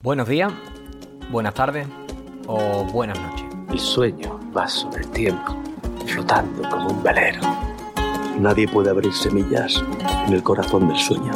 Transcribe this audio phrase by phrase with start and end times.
[0.00, 0.52] Buenos días,
[1.32, 1.88] buenas tardes
[2.46, 3.46] o buenas noches.
[3.68, 5.56] El sueño va sobre el tiempo,
[6.06, 7.40] flotando como un velero.
[8.38, 9.82] Nadie puede abrir semillas
[10.28, 11.32] en el corazón del sueño.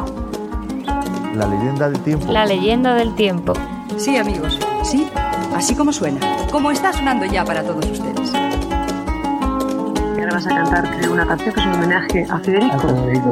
[1.35, 2.31] La leyenda del tiempo.
[2.31, 3.53] La leyenda del tiempo.
[3.97, 5.09] Sí, amigos, sí,
[5.57, 6.21] así como suena,
[6.53, 8.33] como está sonando ya para todos ustedes.
[8.33, 12.77] Y ahora vas a cantar, creo, una canción que es un homenaje a Federico.
[12.77, 13.31] A Federico,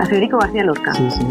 [0.00, 0.94] a Federico García Lorca.
[0.94, 1.26] Sí, sí.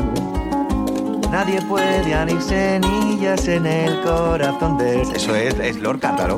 [1.31, 5.03] Nadie puede abrir semillas en el corazón de...
[5.03, 6.37] Eso es, es Lorca, claro.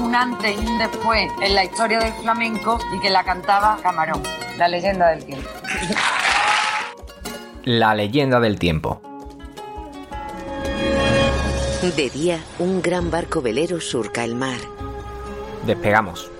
[0.00, 4.20] Un antes y un después en la historia del flamenco y que la cantaba Camarón,
[4.56, 5.48] la leyenda del tiempo.
[7.64, 9.00] La leyenda del tiempo.
[11.96, 14.58] De día, un gran barco velero surca el mar.
[15.64, 16.32] Despegamos.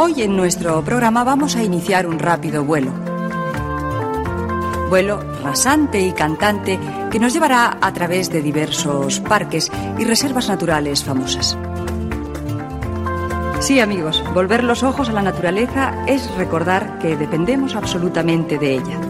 [0.00, 2.92] Hoy en nuestro programa vamos a iniciar un rápido vuelo.
[4.88, 6.78] Vuelo rasante y cantante
[7.10, 11.58] que nos llevará a través de diversos parques y reservas naturales famosas.
[13.58, 19.00] Sí, amigos, volver los ojos a la naturaleza es recordar que dependemos absolutamente de ella.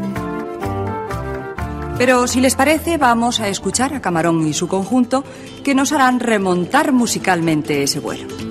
[1.99, 5.23] Pero si les parece, vamos a escuchar a Camarón y su conjunto
[5.63, 8.48] que nos harán remontar musicalmente ese vuelo.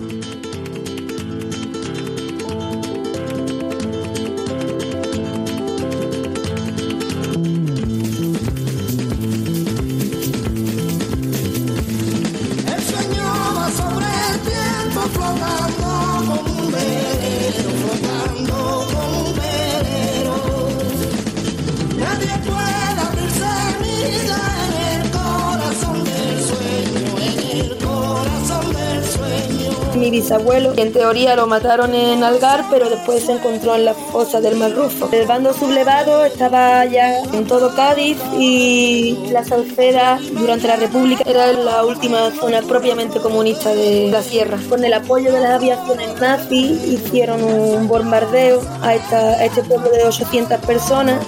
[30.00, 34.40] Mi bisabuelo, en teoría lo mataron en Algar, pero después se encontró en la fosa
[34.40, 35.10] del Mar Rufo.
[35.12, 41.52] El bando sublevado estaba ya en todo Cádiz y la Salceda durante la República era
[41.52, 44.60] la última zona propiamente comunista de la sierra.
[44.70, 49.90] Con el apoyo de las aviaciones nazis hicieron un bombardeo a, esta- a este pueblo
[49.90, 51.26] de 800 personas.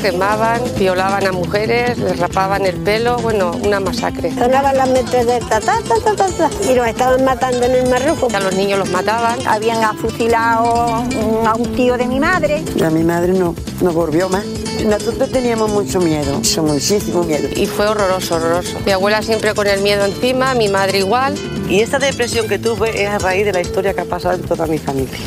[0.00, 4.34] Quemaban, violaban a mujeres, les rapaban el pelo, bueno, una masacre.
[4.34, 8.28] Sonaban las metralletas, ta, ta, ta, ta, ta, y nos estaban matando en el Marruco.
[8.32, 9.38] A los niños los mataban.
[9.46, 12.64] Habían fusilado mm, a un tío de mi madre.
[12.82, 14.44] A mi madre no, no volvió más.
[14.86, 17.48] Nosotros teníamos mucho miedo, mucho, muchísimo miedo.
[17.54, 18.78] Y fue horroroso, horroroso.
[18.86, 21.34] Mi abuela siempre con el miedo encima, mi madre igual.
[21.68, 24.42] Y esta depresión que tuve es a raíz de la historia que ha pasado en
[24.42, 25.18] toda mi familia.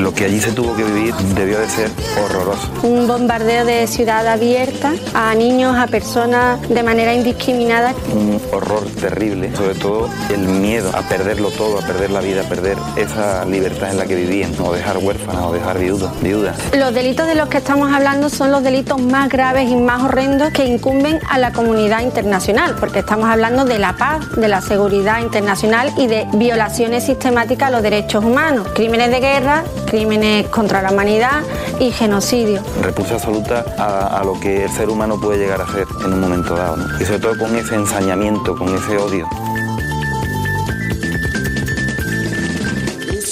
[0.00, 1.90] Lo que allí se tuvo que vivir debió de ser
[2.24, 2.70] horroroso.
[2.82, 7.92] Un bombardeo de ciudad abierta a niños, a personas de manera indiscriminada.
[8.14, 12.48] Un horror terrible, sobre todo el miedo a perderlo todo, a perder la vida, a
[12.48, 16.56] perder esa libertad en la que vivían, o dejar huérfanas, o dejar viudos, viudas.
[16.74, 20.50] Los delitos de los que estamos hablando son los delitos más graves y más horrendos
[20.50, 25.20] que incumben a la comunidad internacional, porque estamos hablando de la paz, de la seguridad
[25.20, 30.92] internacional y de violaciones sistemáticas a los derechos humanos, crímenes de guerra, crímenes contra la
[30.92, 31.42] humanidad
[31.78, 32.62] y genocidio.
[32.80, 36.20] Repulsa absoluta a, a lo que el ser humano puede llegar a ser en un
[36.20, 36.76] momento dado.
[36.76, 37.00] ¿no?
[37.00, 39.28] Y sobre todo con ese ensañamiento, con ese odio.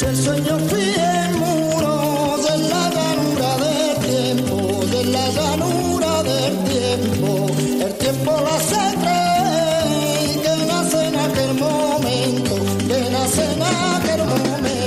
[0.08, 0.84] El sueño fue
[1.38, 7.46] muro de la llanura del tiempo, de la llanura del tiempo.
[7.86, 12.54] El tiempo la hace creer que nace en aquel momento,
[12.88, 14.77] que nace en aquel momento.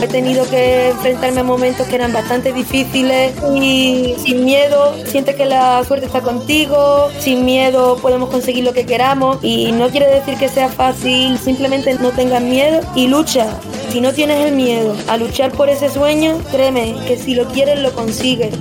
[0.00, 5.46] He tenido que enfrentarme a momentos que eran bastante difíciles y sin miedo, siente que
[5.46, 10.36] la suerte está contigo, sin miedo podemos conseguir lo que queramos y no quiere decir
[10.38, 13.46] que sea fácil, simplemente no tengas miedo y lucha.
[13.88, 17.80] Si no tienes el miedo a luchar por ese sueño, créeme que si lo quieres
[17.80, 18.54] lo consigues.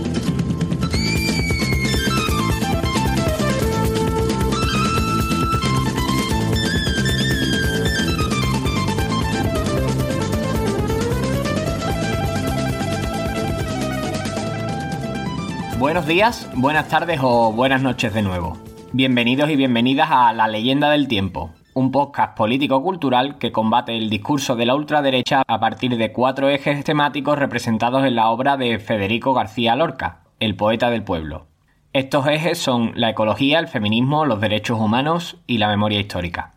[15.77, 18.57] Buenos días, buenas tardes o buenas noches de nuevo.
[18.93, 24.55] Bienvenidos y bienvenidas a La leyenda del tiempo, un podcast político-cultural que combate el discurso
[24.55, 29.33] de la ultraderecha a partir de cuatro ejes temáticos representados en la obra de Federico
[29.33, 31.47] García Lorca, El poeta del pueblo.
[31.91, 36.53] Estos ejes son la ecología, el feminismo, los derechos humanos y la memoria histórica.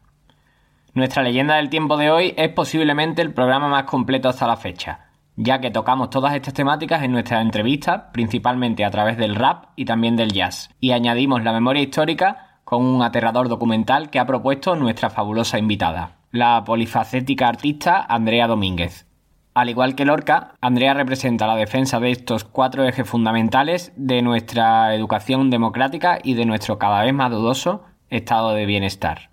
[0.94, 5.07] Nuestra leyenda del tiempo de hoy es posiblemente el programa más completo hasta la fecha,
[5.40, 9.84] ya que tocamos todas estas temáticas en nuestras entrevistas, principalmente a través del rap y
[9.84, 14.74] también del jazz, y añadimos la memoria histórica con un aterrador documental que ha propuesto
[14.74, 19.06] nuestra fabulosa invitada, la polifacética artista Andrea Domínguez.
[19.54, 24.92] Al igual que Lorca, Andrea representa la defensa de estos cuatro ejes fundamentales de nuestra
[24.92, 29.30] educación democrática y de nuestro cada vez más dudoso estado de bienestar.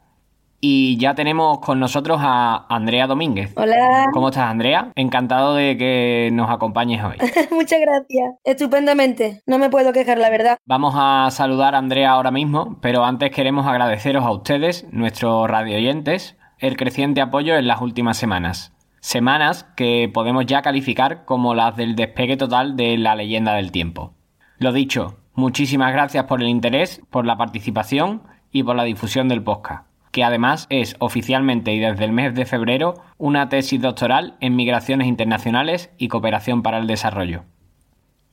[0.62, 3.54] Y ya tenemos con nosotros a Andrea Domínguez.
[3.56, 4.08] Hola.
[4.14, 4.92] ¿Cómo estás, Andrea?
[4.96, 7.18] Encantado de que nos acompañes hoy.
[7.52, 8.36] Muchas gracias.
[8.44, 9.42] Estupendamente.
[9.46, 10.58] No me puedo quejar, la verdad.
[10.66, 16.38] Vamos a saludar a Andrea ahora mismo, pero antes queremos agradeceros a ustedes, nuestros radioyentes,
[16.58, 18.74] el creciente apoyo en las últimas semanas.
[19.02, 24.14] Semanas que podemos ya calificar como las del despegue total de la leyenda del tiempo.
[24.58, 29.44] Lo dicho, muchísimas gracias por el interés, por la participación y por la difusión del
[29.44, 29.85] podcast
[30.16, 35.10] que además es oficialmente y desde el mes de febrero una tesis doctoral en migraciones
[35.10, 37.44] internacionales y cooperación para el desarrollo.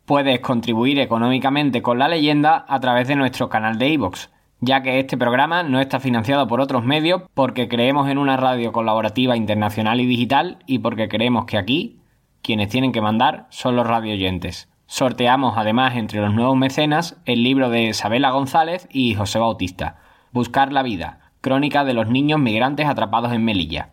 [0.05, 4.29] Puedes contribuir económicamente con la leyenda a través de nuestro canal de iVoox,
[4.61, 8.71] ya que este programa no está financiado por otros medios porque creemos en una radio
[8.71, 11.99] colaborativa internacional y digital y porque creemos que aquí
[12.43, 14.71] quienes tienen que mandar son los radioyentes.
[14.87, 19.97] Sorteamos además entre los nuevos mecenas el libro de Isabela González y José Bautista,
[20.31, 23.91] Buscar la vida, crónica de los niños migrantes atrapados en Melilla.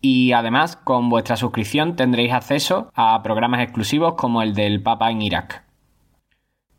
[0.00, 5.22] Y además, con vuestra suscripción tendréis acceso a programas exclusivos como el del Papa en
[5.22, 5.64] Irak.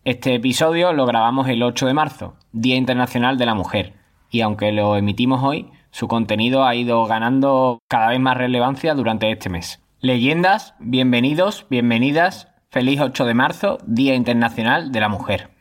[0.03, 3.93] Este episodio lo grabamos el 8 de marzo, Día Internacional de la Mujer,
[4.31, 9.31] y aunque lo emitimos hoy, su contenido ha ido ganando cada vez más relevancia durante
[9.31, 9.83] este mes.
[9.99, 15.58] Leyendas, bienvenidos, bienvenidas, feliz 8 de marzo, Día Internacional de la Mujer.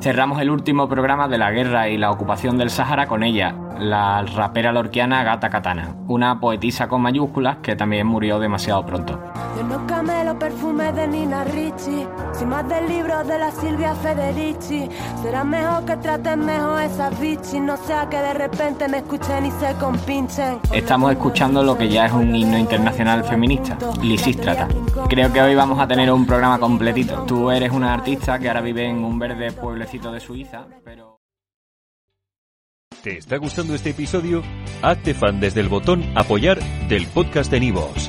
[0.00, 4.22] Cerramos el último programa de la guerra y la ocupación del Sáhara con ella, la
[4.22, 9.20] rapera lorquiana Gata Katana, una poetisa con mayúsculas que también murió demasiado pronto.
[9.58, 14.88] Yo no camelo perfume de Nina Ricci, sin más del libro de la Silvia Federici.
[15.20, 19.50] Será mejor que traten mejor esas bichis, no sea que de repente me escuchen y
[19.50, 20.60] se compinchen.
[20.72, 24.68] Estamos escuchando lo que ya es un himno internacional feminista, Lisístrata.
[25.08, 27.24] Creo que hoy vamos a tener un programa completito.
[27.26, 31.18] Tú eres una artista que ahora vive en un verde pueblecito de Suiza, pero...
[33.02, 34.40] ¿Te está gustando este episodio?
[34.82, 38.08] Hazte fan desde el botón Apoyar del podcast de Nivos.